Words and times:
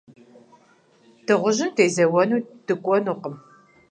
Дыгъужьым 1.25 1.71
дезэуэну 1.75 2.39
дыкӀуэнукъым. 2.65 3.35